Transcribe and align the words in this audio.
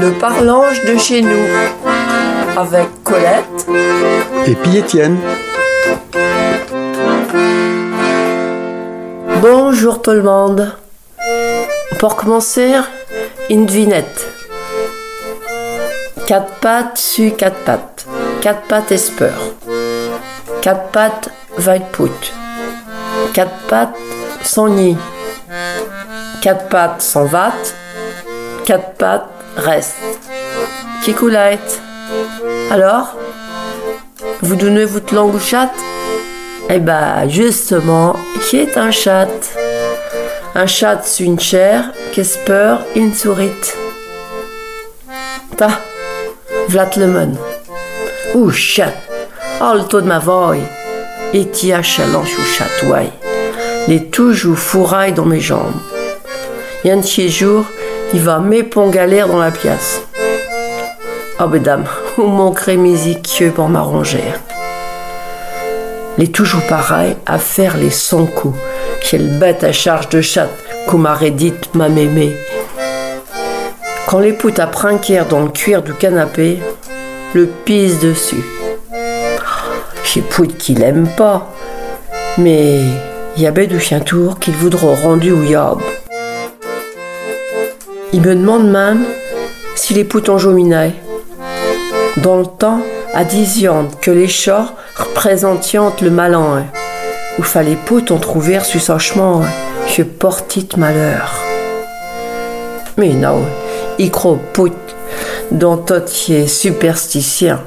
Le 0.00 0.12
parlange 0.18 0.84
de 0.84 0.96
chez 0.96 1.22
nous 1.22 1.46
avec 2.56 2.88
Colette 3.04 3.44
et 4.46 4.54
puis 4.54 4.78
Étienne. 4.78 5.18
Bonjour 9.40 10.02
tout 10.02 10.10
le 10.10 10.22
monde. 10.22 10.72
Pour 11.98 12.16
commencer, 12.16 12.74
une 13.50 13.66
devinette. 13.66 14.26
Quatre 16.26 16.52
pattes 16.60 16.98
su 16.98 17.30
quatre 17.32 17.58
pattes. 17.64 18.06
Quatre 18.40 18.62
pattes 18.62 18.92
esper. 18.92 19.32
Quatre 20.60 20.90
pattes 20.90 21.30
put. 21.92 22.32
Quatre 23.32 23.66
pattes 23.68 23.96
sans 24.42 24.68
nid. 24.68 24.96
Quatre 26.42 26.68
pattes 26.68 27.02
sans 27.02 27.24
vatte. 27.24 27.74
Quatre 28.64 28.94
pattes 28.94 29.28
reste. 29.56 29.96
Coulette 31.12 31.80
Alors 32.70 33.16
Vous 34.40 34.56
donnez 34.56 34.84
votre 34.84 35.14
langue 35.14 35.34
au 35.34 35.38
chat? 35.38 35.70
Eh 36.70 36.78
ben, 36.78 37.28
justement, 37.28 38.16
qui 38.42 38.56
est 38.56 38.76
un 38.78 38.90
chat? 38.90 39.28
Un 40.54 40.66
chat, 40.66 41.00
c'est 41.02 41.24
une 41.24 41.38
chair, 41.38 41.92
qu'espère 42.12 42.80
une 42.96 43.12
sourite. 43.12 43.76
Ta, 45.56 45.68
v'lat 46.68 46.90
le. 46.96 47.36
Ouh, 48.34 48.50
chat, 48.50 48.94
oh 49.60 49.72
le 49.74 49.84
taux 49.84 50.00
de 50.00 50.06
ma 50.06 50.18
voix. 50.20 50.56
Et 51.32 51.48
tia 51.48 51.82
chalanche 51.82 52.38
ou 52.38 52.42
chat, 52.42 52.86
ouais. 52.86 53.10
Les 53.88 54.06
toujours 54.06 54.56
fourrailles 54.56 55.12
dans 55.12 55.26
mes 55.26 55.40
jambes. 55.40 55.74
Y 56.84 56.90
a 56.90 56.94
un 56.94 56.98
de 56.98 57.28
jours, 57.28 57.66
il 58.14 58.20
va 58.20 58.38
m'épon 58.38 58.90
galère 58.90 59.26
dans 59.26 59.40
la 59.40 59.50
pièce. 59.50 60.02
Oh, 61.40 61.48
mesdames, 61.48 61.84
où 62.18 62.22
manquerait 62.22 62.76
mes 62.76 63.08
équieux 63.08 63.50
pour 63.50 63.68
m'arranger 63.68 64.22
Les 66.16 66.28
toujours 66.30 66.64
pareil 66.68 67.16
à 67.26 67.38
faire 67.38 67.76
les 67.76 67.90
100 67.90 68.26
coups. 68.26 68.56
Quelle 69.00 69.36
bête 69.38 69.64
à 69.64 69.72
charge 69.72 70.08
de 70.10 70.20
chatte, 70.20 70.54
comme 70.86 71.02
m'aurait 71.02 71.32
dit 71.32 71.54
ma 71.74 71.88
mémé. 71.88 72.36
Quand 74.06 74.20
les 74.20 74.32
poutes 74.32 74.60
à 74.60 74.68
prinquèrent 74.68 75.26
dans 75.26 75.40
le 75.40 75.48
cuir 75.48 75.82
du 75.82 75.92
canapé, 75.92 76.60
le 77.34 77.46
pisse 77.46 77.98
dessus. 77.98 78.44
J'ai 80.04 80.20
poute 80.20 80.56
qui 80.56 80.74
l'aime 80.74 81.08
pas, 81.16 81.50
mais 82.38 82.78
y 83.36 83.46
a 83.46 83.50
du 83.50 83.80
chien 83.80 83.98
tour 83.98 84.38
qu'il 84.38 84.54
voudra 84.54 84.94
rendu 84.94 85.32
ou 85.32 85.42
yob. 85.42 85.82
Il 88.14 88.20
me 88.20 88.36
demande 88.36 88.70
même 88.70 89.04
si 89.74 89.92
les 89.92 90.04
poutes 90.04 90.28
ont 90.28 90.38
jominaient. 90.38 90.94
Dans 92.18 92.36
le 92.36 92.46
temps, 92.46 92.78
à 93.12 93.24
que 94.00 94.12
les 94.12 94.28
chats 94.28 94.72
représentiant 94.94 95.92
le 96.00 96.10
malin, 96.10 96.58
hein, 96.58 96.64
où 97.40 97.42
fallait 97.42 97.74
poutes 97.74 98.12
ont 98.12 98.20
trouvé 98.20 98.60
sur 98.60 98.80
son 98.80 99.00
chemin, 99.00 99.42
hein, 99.42 99.48
je 99.88 100.04
portit 100.04 100.68
malheur. 100.76 101.34
Mais 102.96 103.14
non, 103.14 103.42
il 103.98 104.12
croit 104.12 104.38
pout 104.52 104.72
dans 105.50 105.76
qui 106.00 106.34
est 106.34 106.46
supersticien. 106.46 107.64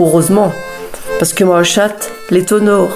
Heureusement, 0.00 0.50
parce 1.18 1.34
que 1.34 1.44
moi 1.44 1.62
chatte 1.62 2.10
les 2.30 2.46
tonneaux, 2.46 2.88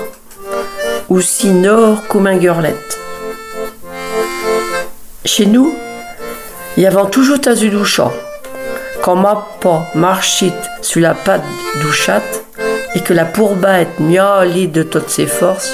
aussi 1.10 1.48
nord 1.48 2.06
comme 2.08 2.26
un. 2.28 2.96
Chez 5.26 5.44
nous, 5.44 5.74
il 6.76 6.82
y 6.82 6.86
avait 6.86 7.10
toujours 7.10 7.40
tas 7.40 7.54
du 7.54 7.84
chat. 7.84 8.12
Quand 9.02 9.16
ma 9.16 9.48
pas 9.60 9.86
marchit 9.94 10.52
sur 10.82 11.00
la 11.00 11.14
patte 11.14 11.42
du 11.80 11.92
chat 11.92 12.22
et 12.94 13.00
que 13.00 13.12
la 13.12 13.24
pourbette 13.24 13.98
miaulit 13.98 14.68
de 14.68 14.82
toutes 14.82 15.08
ses 15.08 15.26
forces, 15.26 15.72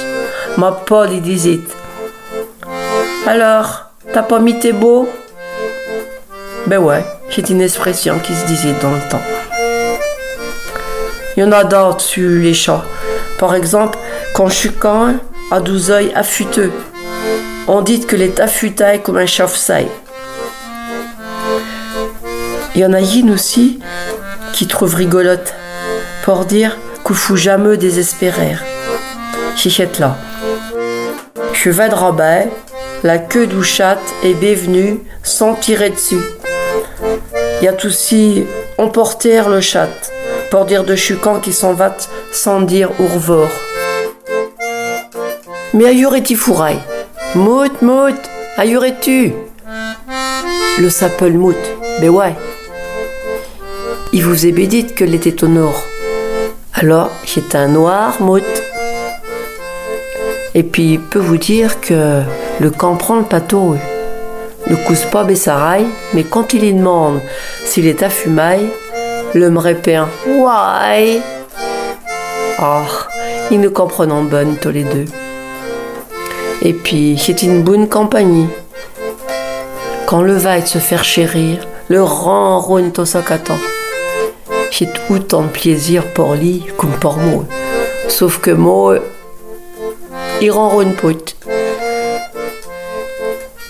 ma 0.56 0.72
pas 0.72 1.06
lui 1.06 1.20
disait 1.20 1.60
Alors, 3.26 3.90
t'as 4.12 4.22
pas 4.22 4.38
mis 4.38 4.58
tes 4.58 4.72
beaux? 4.72 5.08
Ben 6.66 6.78
ouais, 6.78 7.04
c'est 7.30 7.50
une 7.50 7.60
expression 7.60 8.18
qui 8.18 8.34
se 8.34 8.46
disait 8.46 8.74
dans 8.80 8.90
le 8.90 9.08
temps. 9.10 9.22
Il 11.36 11.40
y 11.40 11.44
en 11.44 11.52
a 11.52 11.64
d'autres 11.64 12.00
sur 12.00 12.30
les 12.30 12.54
chats. 12.54 12.84
Par 13.38 13.54
exemple, 13.54 13.98
quand 14.34 14.48
quand 14.80 15.14
à 15.50 15.60
douze 15.60 15.88
yeux 15.88 16.10
affûteux, 16.14 16.72
on 17.68 17.82
dit 17.82 18.00
que 18.00 18.16
les 18.16 18.32
affûtailles 18.40 19.02
comme 19.02 19.18
un 19.18 19.26
chauve-saille. 19.26 19.88
Il 22.76 22.82
y 22.82 22.84
en 22.84 22.92
a 22.92 23.00
une 23.00 23.30
aussi 23.30 23.78
qui 24.52 24.66
trouve 24.66 24.96
rigolote 24.96 25.54
pour 26.24 26.44
dire 26.44 26.76
qu'il 27.06 27.16
faut 27.16 27.34
jamais 27.34 27.78
désespérer. 27.78 28.54
Chichette 29.56 29.98
là. 29.98 30.18
Cheval 31.54 31.88
de 31.88 31.94
rabat, 31.94 32.44
la 33.02 33.16
queue 33.16 33.46
du 33.46 33.64
chat 33.64 33.96
est 34.22 34.34
bévenue 34.34 35.00
sans 35.22 35.54
tirer 35.54 35.88
dessus. 35.88 36.20
Il 37.62 37.64
y 37.64 37.68
a 37.68 37.74
aussi 37.82 38.44
emporter 38.76 39.40
le 39.48 39.62
chat 39.62 39.88
pour 40.50 40.66
dire 40.66 40.84
de 40.84 40.96
chucan 40.96 41.40
qui 41.40 41.54
s'en 41.54 41.72
va 41.72 41.96
sans 42.30 42.60
dire 42.60 42.90
ourvor. 43.00 43.48
Mais 45.72 45.86
ailleurs-tu 45.86 46.36
fourraille 46.36 46.80
Mout, 47.34 47.80
mout, 47.80 48.20
ailleurs-tu 48.58 49.32
Le 50.78 50.90
s'appelle 50.90 51.38
mout, 51.38 51.56
mais 52.02 52.10
ouais. 52.10 52.34
Il 54.12 54.24
vous 54.24 54.46
est 54.46 54.52
bédite 54.52 54.94
que 54.94 55.04
l'était 55.04 55.42
au 55.42 55.48
nord. 55.48 55.82
Alors, 56.74 57.10
c'est 57.24 57.54
un 57.54 57.68
noir 57.68 58.20
mout. 58.20 58.42
Et 60.54 60.62
puis, 60.62 60.92
il 60.92 61.00
peut 61.00 61.18
vous 61.18 61.36
dire 61.38 61.80
que 61.80 62.22
le 62.60 62.70
camp 62.70 62.96
prend 62.96 63.16
le 63.16 63.24
pâteau. 63.24 63.76
Ne 64.68 64.76
cousse 64.86 65.04
pas 65.04 65.24
Bessaraille, 65.24 65.86
mais 66.14 66.24
quand 66.24 66.54
il 66.54 66.64
y 66.64 66.72
demande 66.72 67.20
s'il 67.64 67.86
est 67.86 68.02
à 68.02 68.08
fumaille, 68.08 68.68
le 69.34 69.50
me 69.50 69.58
répète 69.58 70.02
Ouais. 70.26 71.20
Oh, 72.60 72.82
ils 73.50 73.60
nous 73.60 73.70
comprenons 73.70 74.24
bonne 74.24 74.56
tous 74.56 74.70
les 74.70 74.84
deux. 74.84 75.04
Et 76.62 76.72
puis, 76.72 77.18
c'est 77.18 77.42
une 77.42 77.62
bonne 77.62 77.88
compagnie. 77.88 78.48
Quand 80.06 80.22
le 80.22 80.34
va 80.34 80.64
se 80.64 80.78
faire 80.78 81.04
chérir, 81.04 81.66
le 81.88 82.02
rend 82.02 82.60
rône 82.60 82.92
au 82.96 83.04
j'ai 84.78 84.88
autant 85.08 85.42
de 85.42 85.48
plaisir 85.48 86.04
pour 86.12 86.34
lui 86.34 86.62
comme 86.76 86.92
pour 87.00 87.16
moi. 87.16 87.44
Sauf 88.08 88.40
que 88.40 88.50
moi, 88.50 88.98
il 90.42 90.50
rend 90.50 90.82
une 90.82 90.92
pote. 90.92 91.34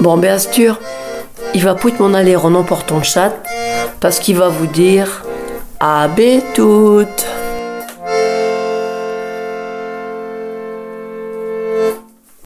Bon, 0.00 0.16
bien 0.16 0.40
sûr, 0.40 0.80
il 1.54 1.62
va 1.62 1.76
pas 1.76 1.90
m'en 2.00 2.12
aller 2.12 2.34
en 2.34 2.52
emportant 2.56 3.04
chat 3.04 3.32
parce 4.00 4.18
qu'il 4.18 4.36
va 4.36 4.48
vous 4.48 4.66
dire 4.66 5.24
à 5.78 6.08
toutes. 6.54 7.26